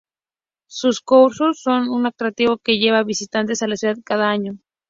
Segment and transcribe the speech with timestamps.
[0.67, 4.57] Sus corsos son un atractivo que lleva visitantes a la ciudad cada año.